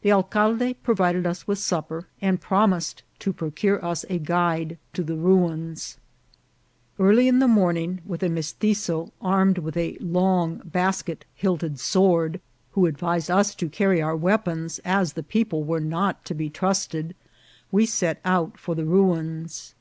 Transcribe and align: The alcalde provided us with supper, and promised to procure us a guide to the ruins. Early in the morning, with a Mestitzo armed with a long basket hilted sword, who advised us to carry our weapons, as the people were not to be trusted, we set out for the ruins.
The 0.00 0.12
alcalde 0.12 0.72
provided 0.82 1.26
us 1.26 1.46
with 1.46 1.58
supper, 1.58 2.06
and 2.22 2.40
promised 2.40 3.02
to 3.18 3.34
procure 3.34 3.84
us 3.84 4.06
a 4.08 4.16
guide 4.18 4.78
to 4.94 5.02
the 5.04 5.14
ruins. 5.14 5.98
Early 6.98 7.28
in 7.28 7.38
the 7.38 7.46
morning, 7.46 8.00
with 8.06 8.22
a 8.22 8.30
Mestitzo 8.30 9.12
armed 9.20 9.58
with 9.58 9.76
a 9.76 9.98
long 10.00 10.62
basket 10.64 11.26
hilted 11.34 11.78
sword, 11.78 12.40
who 12.70 12.86
advised 12.86 13.30
us 13.30 13.54
to 13.56 13.68
carry 13.68 14.00
our 14.00 14.16
weapons, 14.16 14.80
as 14.86 15.12
the 15.12 15.22
people 15.22 15.64
were 15.64 15.80
not 15.80 16.24
to 16.24 16.34
be 16.34 16.48
trusted, 16.48 17.14
we 17.70 17.84
set 17.84 18.22
out 18.24 18.56
for 18.56 18.74
the 18.74 18.86
ruins. 18.86 19.74